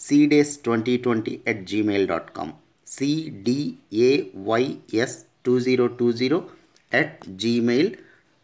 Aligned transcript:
CDAYS 0.00 0.52
twenty 0.62 0.94
twenty 0.96 1.40
at 1.46 1.62
Gmail 1.66 2.06
dot 2.06 2.30
com 2.30 2.52
c d a y s 2.86 4.36
two 5.44 5.54
zero 5.60 5.86
two 5.98 6.08
zero 6.12 6.38
at 6.92 7.28
Gmail 7.36 7.90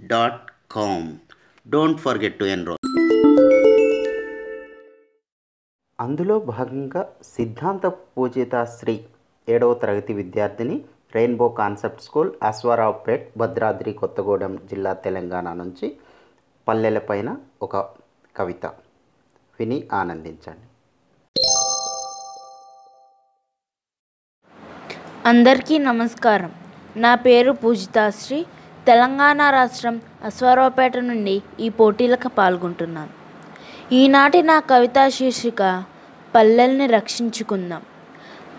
dot 0.00 0.42
com 0.70 1.08
don't 1.66 2.00
forget 2.00 2.38
to 2.38 2.44
enrol 2.44 2.76
అందులో 5.98 6.38
భాగంగా 6.50 7.02
సిద్ధాంత 7.32 7.86
పూజిత 8.16 8.64
శ్రీ 8.78 8.94
ఏడవ 9.48 9.74
తరగతి 9.74 10.14
విద్యార్థిని 10.14 10.76
rainbow 11.14 11.48
concept 11.58 12.02
school 12.02 12.32
Aswaraopet 12.42 13.38
Bhadradri 13.38 13.92
Kothagudem 13.92 14.58
జిల్లా 14.70 14.92
తెలంగాణ 15.06 15.52
నుంచి 15.52 15.86
పల్లెలపైన 16.66 17.28
ఒక 17.62 17.74
కవిత 18.36 18.64
విని 19.58 19.78
ఆనందించండి. 19.92 20.66
అందరికీ 25.28 25.78
నమస్కారం. 25.78 26.50
నా 26.96 27.14
పేరు 27.14 27.52
పూజితాశ్రీ. 27.52 28.44
తెలంగాణ 28.86 29.50
రాష్ట్రం 29.50 30.00
అశ్వారావుపేట 30.24 30.96
నుండి 30.98 31.42
ఈ 31.60 31.68
పోటీలకు 31.68 32.28
పాల్గొంటున్నాను. 32.28 33.12
ఈనాటి 33.94 34.42
నా 34.42 34.60
కవితా 34.60 35.08
శీర్షిక 35.08 35.84
పల్లెల్ని 36.34 36.86
రక్షించుకుందాం. 36.86 37.82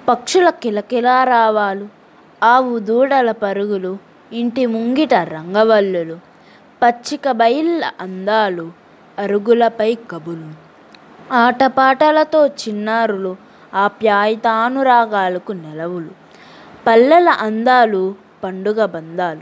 పక్షుల 0.09 0.49
కిలకిలా 0.49 1.23
రావాలు 1.23 1.87
ఆవు 2.43 2.79
దూడల 2.79 3.31
పరుగులు 3.31 3.97
ఇంటి 4.33 4.65
ముంగిట 4.65 5.13
రంగవల్లులు 5.13 6.19
పచ్చిక 6.83 7.31
బయళ్ళ 7.31 7.91
అందాలు 7.99 8.71
అరుగులపై 9.19 9.97
కబులు 10.11 10.49
ఆటపాటలతో 11.33 12.47
చిన్నారులు 12.47 13.35
ఆప్యాయతానురాగాలకు 13.73 15.51
నెలవులు. 15.51 16.28
పల్లెల 16.87 17.29
అందాలు 17.29 18.15
పండుగ 18.43 18.85
బంధాలు. 18.85 19.41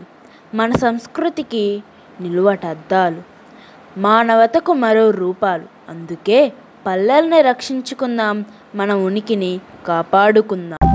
మన 0.55 0.71
సంస్కృతికి 0.71 1.83
నిలువటద్దాలు 2.21 3.21
మానవతకు 3.99 4.73
మరో 4.73 5.09
రూపాలు. 5.11 5.63
అందుకే 5.89 6.51
పల్లెల్ని 6.85 7.41
రక్షించుకుందాం 7.41 8.45
మన 8.75 8.93
ఉనికిని 8.93 9.59
కాపాడుకుందాం. 9.87 10.86